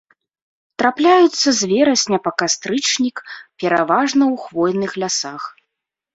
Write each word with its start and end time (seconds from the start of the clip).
Трапляюцца 0.81 1.49
з 1.59 1.69
верасня 1.73 2.17
па 2.29 2.31
кастрычнік 2.43 3.17
пераважна 3.61 4.23
ў 4.33 4.35
хвойных 4.49 4.91
лясах. 5.07 5.43